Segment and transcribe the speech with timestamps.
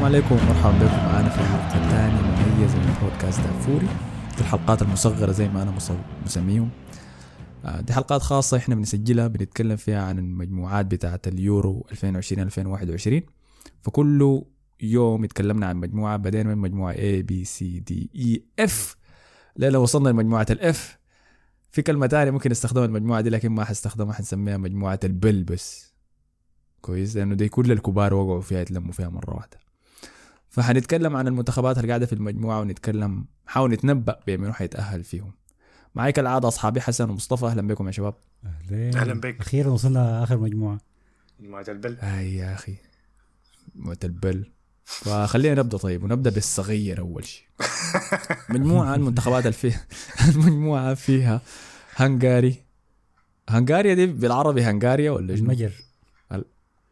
[0.00, 0.96] السلام عليكم ومرحبا بكم.
[0.96, 3.86] معنا في حلقة ثانية مميزة من بودكاست دافوري.
[4.36, 5.74] دي الحلقات المصغرة زي ما أنا
[6.24, 6.70] مسميهم.
[7.64, 13.22] آه، دي حلقات خاصة إحنا بنسجلها بنتكلم فيها عن المجموعات بتاعة اليورو 2020-2021
[13.82, 14.42] فكل
[14.80, 18.96] يوم اتكلمنا عن مجموعة بدينا من مجموعة A B C D E F.
[19.56, 20.98] ليلة وصلنا لمجموعة الاف
[21.70, 25.94] في كلمة تانية ممكن استخدمها المجموعة دي لكن ما حستخدمها حنسميها مجموعة البل بس.
[26.80, 29.69] كويس لأنه دي كل الكبار وقعوا فيها يتلموا فيها مرة واحدة.
[30.50, 35.32] فحنتكلم عن المنتخبات اللي قاعدة في المجموعة ونتكلم نحاول نتنبأ بمن حيتأهل فيهم.
[35.94, 37.46] معي كالعادة أصحابي حسن ومصطفى.
[37.46, 38.14] أهلا بكم يا شباب.
[38.44, 38.96] أهلين.
[38.96, 39.40] أهلاً بك.
[39.40, 40.78] أخيرا وصلنا آخر مجموعة.
[41.40, 41.96] مجموعة البل.
[42.02, 42.74] أي يا أخي.
[43.74, 44.50] موت البل.
[44.84, 47.44] فخلينا نبدأ طيب ونبدأ بالصغير أول شيء.
[48.54, 49.86] مجموعة المنتخبات اللي فيها
[50.28, 51.40] المجموعة فيها
[51.96, 52.62] هنغاري.
[53.48, 55.72] هنغاريا دي بالعربي هنغاريا ولا شنو؟ المجر.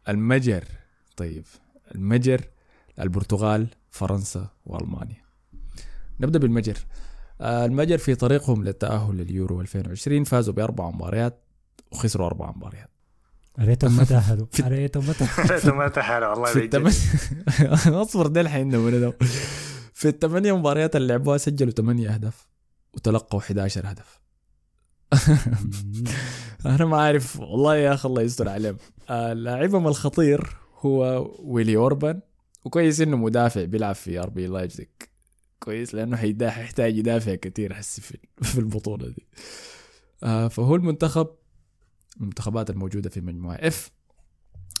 [0.09, 0.63] المجر.
[1.17, 1.43] طيب.
[1.95, 2.41] المجر
[2.99, 5.21] البرتغال فرنسا وألمانيا.
[6.19, 6.77] نبدأ بالمجر.
[7.41, 11.43] آه، المجر في طريقهم للتأهل لليورو 2020 فازوا بأربع مباريات
[11.91, 12.89] وخسروا أربع مباريات.
[13.59, 14.45] ريتهم ما تأهلوا.
[14.51, 15.55] في- ريتهم ما تأهلوا.
[15.57, 16.63] انت ما تحال والله في.
[16.65, 19.11] الثمانية أصبر ده الحين من
[19.93, 22.47] في الثمانية مباريات اللي لعبوها سجلوا ثمانية أهداف
[22.93, 24.19] وتلقوا 11 هدف.
[26.65, 28.77] أنا ما عارف والله يا أخي الله يستر عليهم.
[29.09, 32.19] آه، لاعبهم الخطير هو ويلي اوربان
[32.65, 34.87] وكويس إنه مدافع بيلعب في RB Leipzig.
[35.59, 38.01] كويس لأنه حيحتاج يدافع كثير حسي
[38.41, 39.27] في البطولة دي.
[40.23, 41.27] آه، فهو المنتخب
[42.17, 43.91] المنتخبات الموجودة في مجموعة F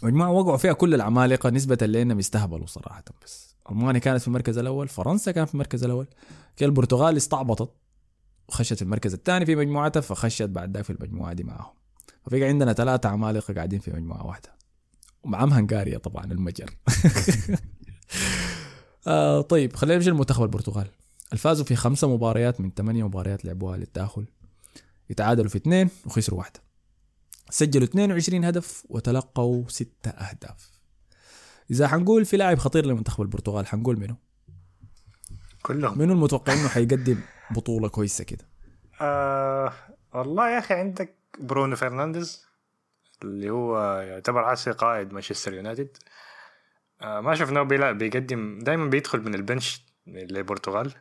[0.03, 3.55] مجموعة وقعوا فيها كل العمالقة نسبة لأنهم يستهبلوا صراحة بس.
[3.71, 6.07] ألمانيا كانت في المركز الأول فرنسا كانت في المركز الأول.
[6.61, 7.71] البرتغال استعبطت
[8.49, 11.73] وخشت المركز الثاني في مجموعتها فخشت بعد ذاك في المجموعة دي معاهم
[12.25, 14.58] ففي عندنا ثلاثة عمالقة قاعدين في مجموعة واحدة.
[15.23, 16.69] ومعهم هنغاريا طبعا المجر
[19.07, 20.87] آه طيب خلينا نمشي لمنتخب البرتغال.
[21.33, 24.25] الفازوا في خمسة مباريات من ثمانية مباريات لعبوها للتأهل.
[25.09, 26.59] يتعادلوا في اثنين وخسروا واحدة.
[27.49, 30.71] سجلوا 22 هدف وتلقوا ستة أهداف.
[31.71, 34.17] إذا حنقول في لاعب خطير لمنتخب البرتغال حنقول منه
[35.61, 35.97] كلهم.
[35.97, 37.17] منو المتوقع إنه حيقدم
[37.51, 38.47] بطولة كويسة كده؟
[39.01, 39.73] آه
[40.13, 42.48] والله يا أخي عندك برونو فرنانديز.
[43.23, 45.97] اللي هو يعتبر عصي قائد مانشستر يونايتد.
[47.01, 50.93] آه ما شفناه بيلا بيقدم دائما بيدخل من البنش للبرتغال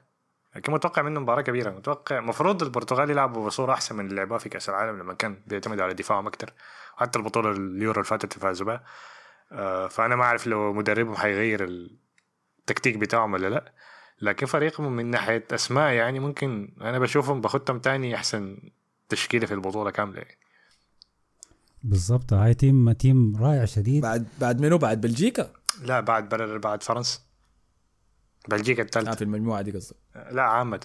[0.56, 1.70] لكن متوقع منه مباراة كبيرة.
[1.70, 5.80] متوقع المفروض البرتغال يلعبوا بصورة أحسن من اللي لعبوها في كأس العالم لما كان بيعتمد
[5.80, 6.52] على دفاعهم أكتر.
[6.96, 8.84] حتى البطولة اليورو اللي فاتت فازوا بها.
[9.52, 13.72] آه فأنا ما أعرف لو مدربهم حيغير التكتيك بتاعهم ولا لأ.
[14.20, 18.70] لكن فريقهم من ناحية أسماء يعني ممكن أنا بشوفهم بختهم تاني أحسن
[19.08, 20.38] تشكيلة في البطولة كاملة يعني.
[21.82, 22.32] بالضبط.
[22.32, 24.02] هاي team team رائع شديد.
[24.02, 25.52] بعد بعد منو؟ بعد بلجيكا.
[25.82, 27.18] لا بعد بلد بعد فرنسا.
[28.48, 29.94] بلجيكا آه الثالثة في المجموعة دي قصدي
[30.32, 30.80] لا عامة.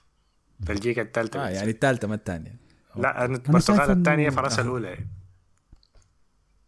[0.60, 1.46] بلجيكا الثالثة.
[1.46, 2.56] آه يعني الثالثة ما الثانية.
[2.96, 4.64] لا البرتغال الثانية فرنسا آه.
[4.64, 4.88] الأولى.
[4.88, 5.08] يعني.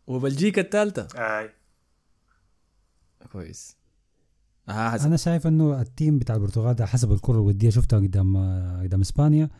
[0.06, 1.50] وبلجيكا الثالثة؟ آه.
[3.32, 3.76] كويس.
[4.68, 8.36] حسن أنا شايف إنه ال team بتاع البرتغال ده حسب الكرة الودية شفتها قدام
[8.82, 9.50] قدام إسبانيا.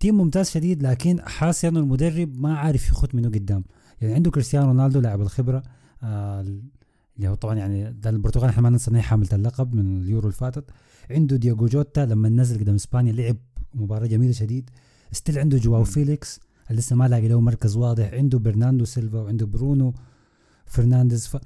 [0.00, 3.64] team ممتاز شديد لكن حاسس انه المدرب ما عارف يخت منو قدام.
[4.00, 5.62] يعني عنده كريستيانو رونالدو لاعب الخبرة
[6.02, 6.40] آه
[7.16, 10.32] اللي هو طبعا يعني ده البرتغال إحنا ما ننسى انها حاملة اللقب من اليورو اللي
[10.38, 10.70] فاتت.
[11.10, 13.36] عنده دياغو جوتا لما نزل قدام إسبانيا لعب
[13.74, 14.70] مباراة جميلة شديد.
[15.12, 16.40] Still عنده جواو فيليكس
[16.70, 18.14] اللي لسه ما لاقي له مركز واضح.
[18.14, 19.94] عنده برناندو سيلفا وعنده برونو
[20.66, 21.26] فرنانديز.
[21.26, 21.36] ف...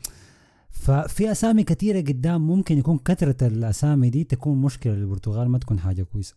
[0.70, 6.02] ففي أسامي كثيرة قدام ممكن يكون كثرة الأسامي دي تكون مشكلة للبرتغال ما تكون حاجة
[6.02, 6.34] كويسة.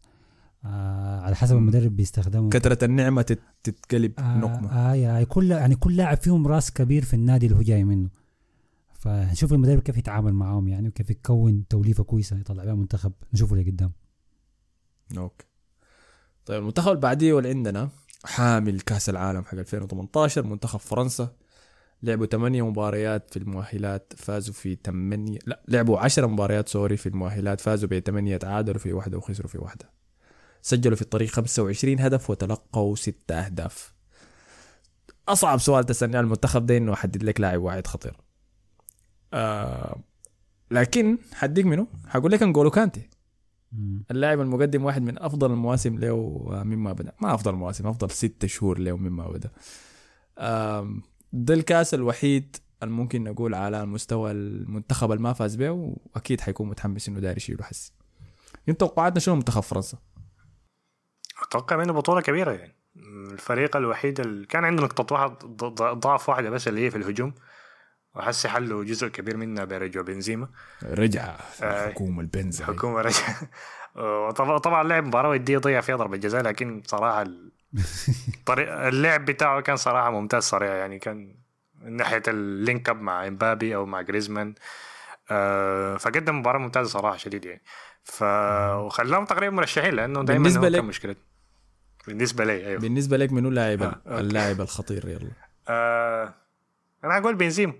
[0.65, 2.49] آه على حسب المدرب بيستخدمه.
[2.49, 4.71] كثرة النعمة تت- تتقلب آه نقمة.
[4.71, 8.09] آه يعني كل يعني كل لاعب فيهم راس كبير في النادي اللي هو جاي منه.
[8.93, 13.91] فنشوف المدرب كيف يتعامل معاهم يعني وكيف يكون توليفة كويسة يطلع بها منتخب نشوفه لقدام.
[15.17, 15.45] okay.
[16.45, 17.89] طيب المنتخب اللي بعديه واللي عندنا؟
[18.25, 21.31] حامل كأس العالم حق 2018 منتخب فرنسا.
[22.03, 27.61] لعبوا 8 مباريات في المؤهلات فازوا في 8 لا لعبوا 10 مباريات sorry في المؤهلات
[27.61, 29.89] فازوا ب 8 تعادلوا في واحدة وخسروا في واحدة.
[30.65, 33.93] سجلوا في الطريق 25 هدف وتلقوا 6 أهداف.
[35.27, 38.17] أصعب سؤال تسألني عن المنتخب ده إنه أحدد لك لاعب واحد خطير.
[39.33, 39.99] آه
[40.71, 43.09] لكن حديك منه حقول لك أنجولو كانتي.
[44.11, 47.11] اللاعب المقدم واحد من أفضل المواسم له مما بدا.
[47.21, 49.51] ما أفضل المواسم أفضل ستة شهور له مما بدا.
[51.33, 57.09] ده الكاس الوحيد الممكن نقول على مستوى المنتخب اللي ما فاز به وأكيد حيكون متحمس
[57.09, 57.93] إنه داير يشيله حسي.
[58.69, 59.97] انت توقعاتنا شنو منتخب فرنسا؟
[61.55, 62.75] أتوقع منه بطولة كبيرة يعني.
[63.31, 65.31] الفريق الوحيد اللي كان عنده نقطة واحد
[65.99, 67.33] ضعف واحدة بس اللي هي في الهجوم.
[68.15, 70.47] وحسي حلوا جزء كبير منها برجوع بنزيما.
[70.83, 71.87] رجع آه.
[71.87, 72.75] الحكومة البنز هاي.
[72.75, 73.23] حكومه رجع.
[74.27, 77.23] وطبعا طبعا لعب مباراة ودية ضيع فيها ضربة جزاء لكن صراحة
[78.45, 80.99] طريق اللعب بتاعه كان صراحة ممتاز صريح يعني.
[80.99, 81.35] كان
[81.81, 84.53] من ناحية ال link up مع إمبابي أو مع جريزمان.
[85.31, 87.61] آه، فقدم مباراة ممتازة صراحة شديد يعني.
[88.03, 88.23] ف
[88.77, 91.15] وخلاهم تقريبا مرشحين لأنه دائما بالنسبة هو لك- كان مشكله
[92.07, 92.79] بالنسبة لي أيوه.
[92.79, 94.19] بالنسبة لك منو اللاعب آه،.
[94.19, 95.31] اللاعب الخطير؟ يلا.
[95.69, 96.33] آه
[97.03, 97.73] أنا أقول بنزيم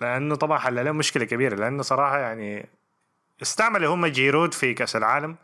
[0.00, 2.68] لأنه طبعا حل لهم مشكلة كبيرة لأنه صراحة يعني
[3.42, 5.36] استعملوا هم جيرود في كأس العالم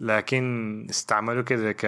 [0.00, 1.86] لكن استعملوا كده ك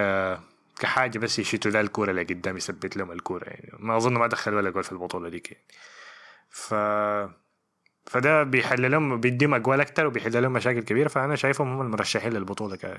[0.78, 3.70] كحاجة بس يشيتوا لها الكورة اللي قدام يثبت لهم الكورة يعني.
[3.78, 5.64] ما أظن ما دخل ولا جول في البطولة ديك يعني.
[6.50, 6.74] ف
[8.04, 12.76] فده بيحل لهم بيديهم أجوال أكتر وبيحل لهم مشاكل كبيرة فأنا شايفهم هم المرشحين للبطولة
[12.76, 12.98] ك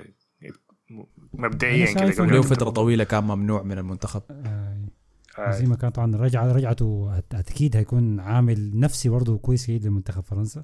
[1.34, 4.22] مبدئيا كده له ما فترة طويلة كان ممنوع من المنتخب.
[4.30, 9.88] آه، زي ما كان طبعا رجع رجعته أت- أكيد هيكون عامل نفسي برضه كويس جدا
[9.88, 10.62] لمنتخب فرنسا.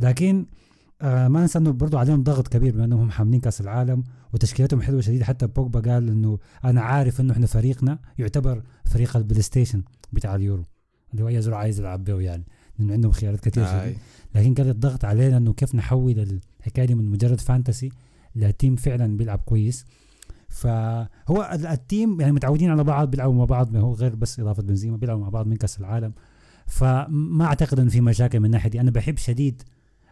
[0.00, 0.46] لكن
[1.02, 5.00] آه ما ننسى إنه برضه عليهم ضغط كبير بما إنهم حاملين كأس العالم وتشكيلتهم حلوة
[5.00, 9.82] شديد حتى بوجبا قال إنه أنا عارف إنه إحنا فريقنا يعتبر فريق ال PlayStation
[10.12, 10.64] بتاع اليورو
[11.12, 12.44] اللي هو أي زول عايز يلعب به يعني.
[12.78, 13.96] لأنه عندهم خيارات كثير آي.
[14.34, 17.90] لكن قال الضغط علينا إنه كيف نحول الحكاية دي من مجرد fantasy
[18.36, 19.84] ل team فعلا بيلعب كويس.
[20.48, 24.40] فهو ال- ال team يعني متعودين على بعض بيلعبوا مع بعض ما هو غير بس
[24.40, 26.12] إضافة بنزيما بيلعبوا مع بعض من كأس العالم.
[26.66, 28.80] فما أعتقد إنه في مشاكل من الناحيه دي.
[28.80, 29.62] أنا بحب شديد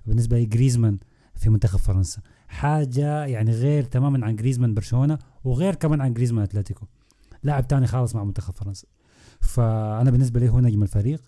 [0.07, 0.99] بالنسبة لي جريزمان
[1.35, 2.21] في منتخب فرنسا.
[2.49, 6.87] حاجة يعني غير تماما عن جريزمان برشلونة وغير كمان عن جريزمان أتلتيكو.
[7.43, 8.87] لاعب تاني خالص مع منتخب فرنسا.
[9.41, 11.21] فأنا بالنسبة لي هو نجم الفريق.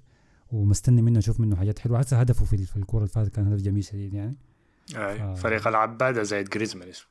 [0.53, 1.99] ومستني منه أشوف منه حاجات حلوة.
[1.99, 4.37] حتى هدفه في في الكورة اللي فاتت كان هدف جميل شديد يعني.
[4.97, 5.35] آه.
[5.35, 7.09] فريق العباده زائد جريزمان اسمه.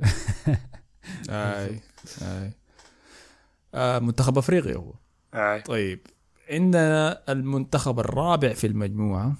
[1.28, 1.80] أي
[2.22, 2.52] أي.
[3.74, 4.94] آه منتخب أفريقيا هو.
[5.34, 5.60] آه.
[5.60, 6.06] طيب
[6.50, 9.34] عندنا المنتخب الرابع في المجموعة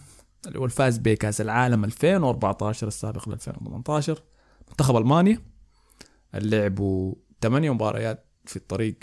[0.47, 4.23] اللي هو الفاز بكأس العالم 2014 السابق ل 2018
[4.69, 5.43] منتخب ألمانيا
[6.35, 8.99] اللي لعبوا ثمانية مباريات في الطريق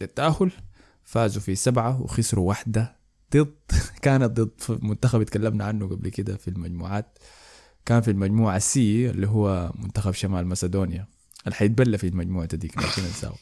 [0.00, 0.50] للتأهل
[1.04, 2.96] فازوا في سبعة وخسروا واحدة
[3.36, 3.54] ضد
[4.02, 4.80] كانت ضد.
[4.82, 7.18] منتخب اتكلمنا عنه قبل كده في المجموعات.
[7.86, 11.06] كان في المجموعة C اللي هو منتخب شمال مسدونيا
[11.44, 13.02] اللي حيتبلى في المجموعة ديك لكن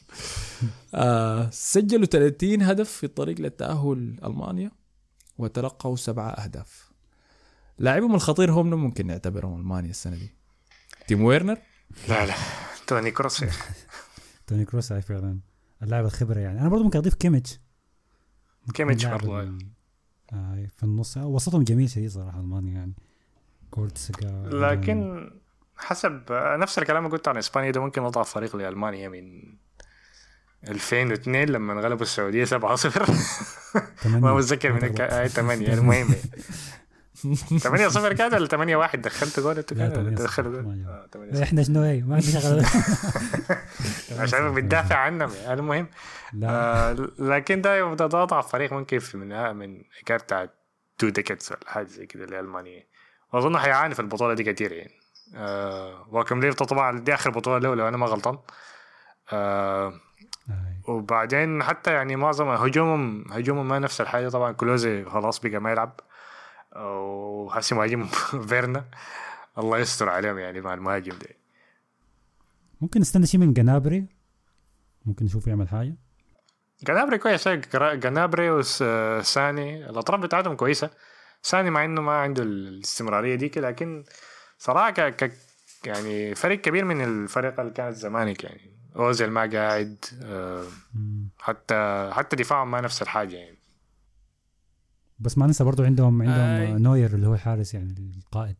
[0.95, 4.71] آه سجلوا 30 هدف في الطريق للتأهل ألمانيا
[5.37, 6.91] وتلقوا سبعة أهداف.
[7.79, 10.35] لاعبهم الخطير هم ممكن نعتبرهم ألمانيا السنة دي؟
[11.07, 11.57] تيمو ويرنر؟
[12.09, 12.33] لا لا.
[12.87, 13.45] توني كروس.
[14.47, 15.39] توني كروس هاي فعلا.
[15.83, 16.61] اللاعب الخبرة يعني.
[16.61, 17.59] أنا برضو ممكن أضيف كيميتش.
[18.73, 19.41] كيميتش برضو
[20.33, 21.17] آه في النص.
[21.17, 22.93] آه، وسطهم جميل شديد صراحة المانيا يعني.
[23.69, 25.29] جوريتسكا لكن
[25.77, 29.43] حسب نفس الكلام اللي قلت عن إسبانيا ده ممكن اضعف فريق لألمانيا من
[30.67, 32.51] 2002 لما غلبوا السعودية 7-0
[34.05, 35.27] ما متذكر من الك...
[35.27, 36.15] 8 المهم.
[37.59, 40.85] 8 0 كان ولا 8 1 دخلت جول أنتوا لا، كان 8-0 دخلوا ما جول.
[40.87, 41.43] آه، 8-0.
[41.43, 42.65] إحنا شنو؟ هي ما عندنا شغله
[44.19, 45.31] عشان بتدافع عنهم.
[45.49, 45.87] المهم.
[46.43, 50.53] آه لكن ده ده اضعف فريق ممكن في من من حكاية بتاعت
[50.97, 52.83] two decades ولا حاجة زي كده لألمانيا.
[53.33, 54.91] وأظن حيعاني في البطولة دي كتير يعني.
[55.35, 58.37] آه يواكيم لوف طبعا دي آخر بطولة له لو أنا ما غلطان.
[59.33, 59.93] آه
[60.49, 60.89] آه.
[60.91, 64.51] وبعدين حتى يعني معظم هجومهم هجومهم ما نفس الحاجة طبعا.
[64.51, 65.99] كلوزي خلاص بقى ما يلعب.
[66.75, 68.05] وحسي مهاجم
[68.49, 68.85] فيرنا.
[69.57, 71.29] الله يستر عليهم يعني مع المهاجم ده
[72.81, 74.05] ممكن نستنى شيء من جنابري
[75.05, 75.95] ممكن نشوف يعمل حاجة؟
[76.83, 80.89] جنابري كويس جنابري وساني الأطراف بتاعتهم كويسة.
[81.41, 84.03] ساني مع إنه ما عنده الاستمرارية ديك لكن
[84.57, 85.01] صراحة ك...
[85.01, 85.33] ك...
[85.85, 88.73] يعني فريق كبير من الفريق اللي كانت زمانك يعني.
[88.95, 90.65] أوزيل ما قاعد آه،.
[91.39, 93.52] حتى حتى دفاعهم ما نفس الحاجة يعني.
[95.23, 96.73] بس ما ننسى برضو عندهم عندهم آي.
[96.73, 98.55] نوير اللي هو الحارس يعني القائد.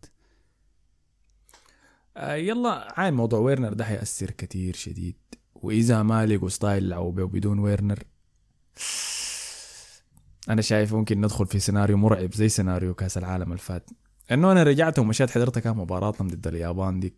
[2.17, 5.15] آه يلا عين موضوع ويرنر ده حيأثر كتير شديد.
[5.55, 7.99] وإذا ما لقوا style لعبوا به بدون ويرنر
[10.49, 13.89] أنا شايف ممكن ندخل في سيناريو مرعب زي سيناريو كأس العالم اللي فات
[14.31, 17.13] إنه أنا رجعت ومشيت حضرتها كان مباراتهم ضد اليابان دي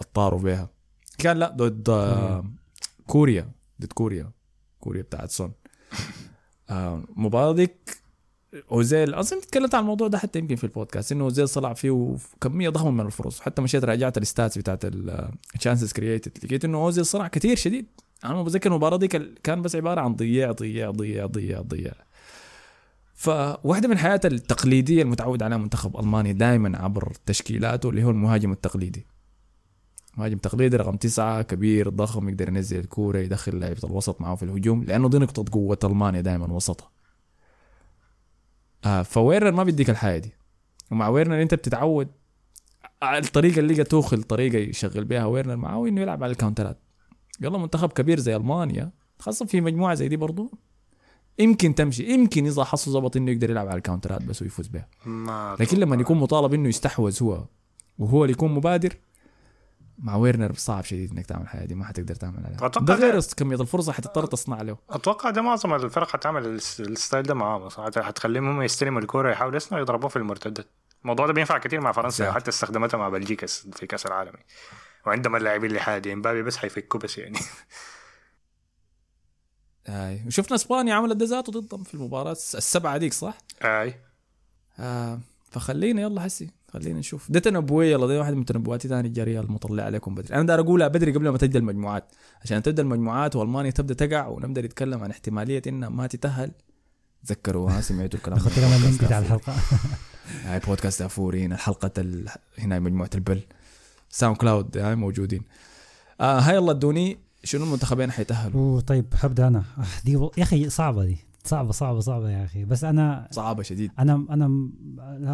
[0.00, 0.70] أطاروا بيها.
[1.18, 2.44] كان لا ضد آه،
[3.06, 4.30] كوريا ضد كوريا.
[4.80, 5.52] كوريا بتاعت سون
[6.70, 7.99] آه، المباراة ديك
[8.72, 12.68] أوزيل أظن تكلمت عن الموضوع ده حتى يمكن في البودكاست إنه أوزيل صنع فيه كميه
[12.68, 14.80] ضخمة من الفرص حتى مشيت راجعت ال stats بتاعت
[15.54, 17.86] ال chances created لقيت إنه أوزيل صنع كثير شديد.
[18.24, 19.08] أنا ما بتذكر المباراه دي
[19.42, 21.94] كان- بس عبارة عن ضياع ضياع ضياع ضياع ضياع.
[23.14, 29.06] فواحدة من الحاجات التقليدية المتعود عليها منتخب ألمانيا دائما عبر تشكيلاته اللي هو المهاجم التقليدي.
[30.16, 34.84] مهاجم تقليدي رقم تسعة كبير ضخم يقدر ينزل الكورة يدخل لعيبة الوسط معه في الهجوم
[34.84, 36.90] لأنه دي نقطة قوة ألمانيا دائما وسطها.
[38.84, 40.32] آه فويرنر ما بيديك الحاجة دي.
[40.90, 42.08] ومع ويرنر انت بتتعود
[43.02, 46.78] الطريقة اللي توخل طريقه يشغل بيها ويرنر معاه انه يلعب على الكاونترات.
[47.40, 50.50] يلا منتخب كبير زي ألمانيا خاصة في مجموعة زي دي برضو
[51.38, 54.88] يمكن تمشي يمكن إذا حصل ظبط إنه يقدر يلعب على الكاونترات بس ويفوز بها
[55.60, 57.44] لكن لما يكون مطالب إنه يستحوذ هو
[57.98, 58.96] وهو اللي يكون مبادر
[60.02, 62.68] مع ويرنر صعب شديد إنك تعمل الحاجة دي ما حتقدر تعمل عليها.
[62.68, 64.76] ده غير كمية الفرصة حتضطر تصنع له.
[64.90, 67.68] أتوقع ده معظم الفرق حتعمل الس- ال style ده معاهم.
[67.96, 70.66] حتخليهم هم يستلموا الكورة يحاولوا يصنعوا يضربوه في المرتدات.
[71.02, 72.34] الموضوع ده بينفع كتير مع فرنسا صح.
[72.34, 74.32] حتى استخدمتها مع بلجيكا في كأس العالم.
[75.06, 77.38] وعندما اللاعبين اللي حادي إمبابي بس حيفكوا بس يعني.
[79.88, 80.22] آي.
[80.26, 83.94] وشفنا إسبانيا عملت ده ذاته ضدهم في المباراة الس- السبعة ديك صح؟ أي.
[84.78, 87.32] آه فخلينا يلا حسي خلينا نشوف.
[87.32, 90.34] ده تنبؤيه يلا ده واحد من تنبؤاتي ثاني الجاريه المطلع عليكم بدري.
[90.34, 92.04] أنا داير أقولها بدري قبل ما تبدا المجموعات.
[92.42, 96.50] عشان تبدأ المجموعات وألمانيا تبدأ تقع ونبدأ نتكلم عن احتمالية إنها ما تتأهل.
[97.26, 99.54] تذكروا ها سمعتوا الكلام نحط لهم ال link بتاع الحلقة.
[100.44, 102.28] هاي بودكاست دافوري هنا الحلقة ال...
[102.58, 103.40] هنا مجموعة البل.
[104.08, 105.42] SoundCloud هاي موجودين.
[106.20, 109.64] آه هاي يلا ادوني شنو المنتخبين حيتأهلوا؟ وطيب حبدأ أنا.
[110.04, 110.32] دي و...
[110.36, 111.29] يا أخي صعبة دي.
[111.50, 112.64] صعبة صعبة صعبة يا أخي.
[112.64, 113.92] بس أنا صعبة شديد.
[113.98, 114.70] أنا أنا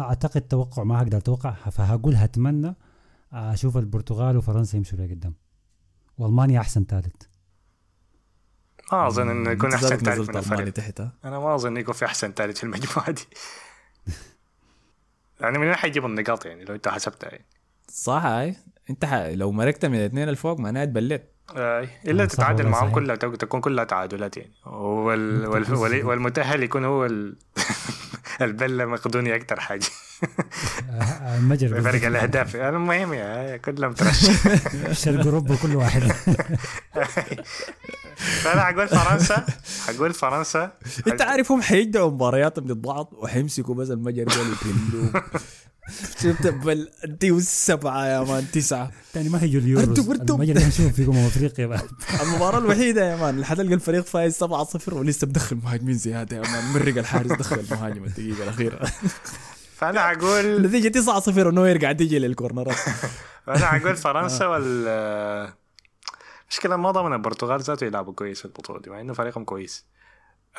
[0.01, 1.51] أعتقد توقع ما هقدر أتوقع.
[1.51, 2.75] فهقول هتمنى
[3.33, 5.33] أشوف البرتغال وفرنسا يمشوا لقدام
[6.17, 7.21] وألمانيا أحسن ثالث.
[8.91, 10.73] ما أظن إنه يكون أحسن ثالث من الفريق.
[10.73, 13.21] تحت؟ أنا ما أظن يكون في أحسن ثالث في المجموعة دي.
[15.41, 17.45] يعني من وين حيجيبوا النقاط يعني لو أنت حسبتها يعني.
[17.89, 18.55] صح هاي.
[18.89, 19.13] أنت ح...
[19.13, 22.93] لو مركت من الاثنين الفوق معناها تبلت إلا آه، صح تتعادل صحيح.
[22.93, 24.51] كلها تك- تكون كلها تعادلات يعني.
[24.65, 25.47] وال...
[25.47, 25.73] وال...
[25.73, 26.05] وال...
[26.05, 27.35] والمتأهل يكون هو ال...
[28.41, 29.85] البلة مقدوني أكثر حاجة.
[30.91, 32.55] آه، المجر بفرق الأهداف.
[32.55, 34.33] المهم يا كلهم ترشح.
[35.03, 36.01] شرق أوروبا كل واحد.
[38.15, 39.45] فانا حقول فرنسا.
[39.87, 40.71] حقول فرنسا.
[41.07, 45.23] أنت عارف هم حيجدعوا مبارياتهم ضد بعض وحيمسكوا بس المجر دول يبلوه
[46.21, 48.91] شفت بل انت والسبعة يا مان تسعة.
[49.13, 50.11] تاني ما هيجوا اليورو قلتم.
[50.11, 51.89] المجر اللي هنشوف فيكم أفريقيا بعد.
[52.21, 56.73] المباراة الوحيدة يا مان اللي حتلقى الفريق فايز 7-0 ولسه بدخل مهاجمين زياده يا مان؟
[56.73, 58.91] مرق الحارس دخل المهاجم الدقيقة الأخيرة.
[59.75, 62.77] فأنا حقول النتيجه 9-0 ونوير قاعد يجي للكورنرات
[63.45, 65.53] فأنا حقول فرنسا وال
[66.49, 69.85] مشكلة ما ضمن البرتغال ذاته يلعبوا كويس في البطولة دي مع إنه فريقهم كويس.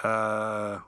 [0.05, 0.83] آه...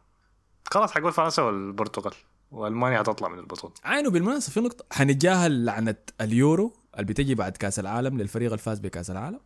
[0.70, 2.12] خلاص حقول فرنسا والبرتغال.
[2.50, 3.75] والمانيا هتطلع من البطولة.
[3.85, 4.85] عينه بالمناسبة في نقطة.
[4.92, 9.40] حنتجاهل لعنة اليورو اللي بتجي بعد كأس العالم للفريق الفاز بكأس العالم.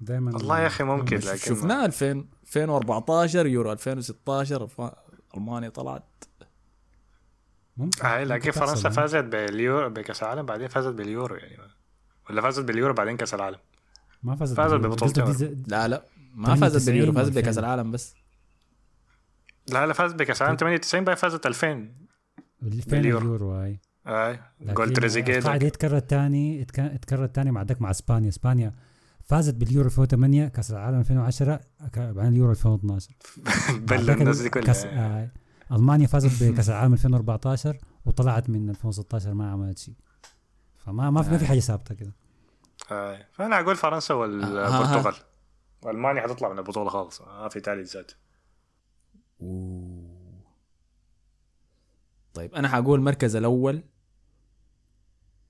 [0.00, 4.90] دائما والله يا أخي ممكن لكن شفناه 2000 2014 يورو 2016 ف-
[5.36, 6.04] ألمانيا طلعت.
[7.76, 8.06] ممكن.
[8.06, 11.58] آه لكن ممكن فرنسا؟ فازت باليورو بكأس العالم بعدين فازت باليورو يعني.
[12.30, 13.58] ولا فازت باليورو بعدين كأس العالم.
[14.22, 14.74] ما فازت فازت.
[14.74, 15.32] ببطولتين.
[15.32, 16.04] زي- لا لا.
[16.34, 17.36] ما فازت 98 باليورو فازت و2000.
[17.36, 18.14] بكاس العالم بس.
[19.68, 21.94] لا لا فازت بكاس العالم 98 بعدين فازت 2000 فين
[22.86, 23.18] باليورو.
[23.18, 28.28] اليورو هاي أي جول تريزيجيه القاعدة يتكرر تاني يتك- يتكرر تاني مع دك مع إسبانيا.
[28.28, 28.72] إسبانيا
[29.24, 31.56] فازت باليورو 2008 كاس العالم 2010
[31.92, 33.10] ك- بعدين اليورو 2012
[33.70, 34.74] بل بعدك الناس دي كلها.
[34.86, 35.30] آه
[35.72, 39.94] ألمانيا فازت بكاس العالم 2014 وطلعت من 2016 ما عملت شيء.
[40.76, 42.12] فما ما في, ما في حاجة ثابتة كده.
[42.90, 43.26] آه.
[43.32, 45.14] فانا أقول فرنسا آه، والبرتغال.
[45.82, 47.22] وألمانيا حتطلع من البطولة خالص.
[47.22, 48.12] ما في ثالث ذات
[49.40, 50.44] أوه.
[52.34, 53.82] طيب أنا حقول المركز الأول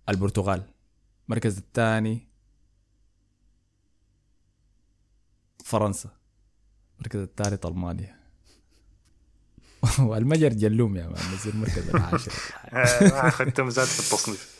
[0.08, 0.62] البرتغال
[1.28, 2.28] المركز الثاني
[5.64, 6.10] فرنسا
[6.98, 8.18] المركز الثالث ألمانيا.
[9.98, 12.32] والمجر جلوم يا مان نزل المركز العاشر.
[12.72, 14.58] آه، ما اخذتهم زاد في التصنيف.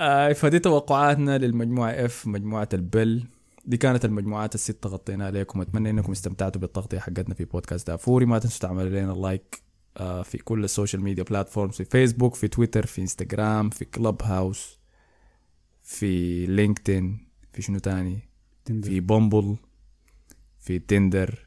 [0.00, 3.24] آه فدي توقعاتنا للمجموعة F مجموعة البل
[3.66, 8.26] دي كانت المجموعات الستة غطيناها لكم أتمنى إنكم استمتعتوا بالتغطية حقتنا في بودكاست دافوري.
[8.26, 9.62] ما تنسوا تعملوا لنا لايك
[9.96, 14.22] آه في كل ال social media platforms في فيسبوك في تويتر في انستغرام في كلوب
[14.22, 14.78] هاوس
[15.82, 18.18] في لينكدين في شنو تاني؟
[18.64, 18.88] Tinder.
[18.88, 19.56] في Bumble
[20.60, 21.46] في Tinder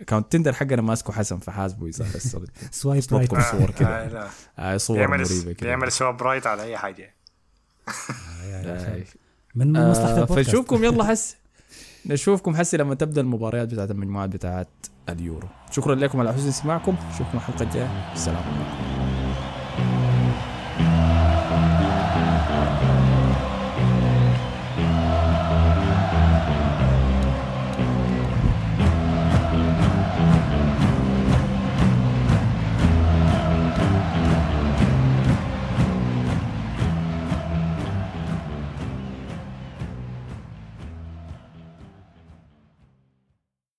[0.00, 2.36] account Tinder حقنا ماسكه حسن فحاسبه اذا بس
[2.70, 3.88] swipe right صور كده.
[3.88, 4.30] آه،.
[4.58, 7.14] آه صور بيعمل مريبة كده بيعمل swipe right على أي حاجة.
[7.88, 9.04] آه.
[9.54, 10.50] من من مصلحة آه البودكاست.
[10.50, 11.39] فنشوفكم يلا حس.
[12.06, 14.68] نشوفكم حسي لما تبدأ المباريات بتاعت المجموعات بتاعت
[15.08, 15.48] اليورو.
[15.70, 16.94] شكرا لكم على حسن استماعكم.
[17.14, 18.12] نشوفكم الحلقة الجاية.
[18.12, 19.09] السلام عليكم.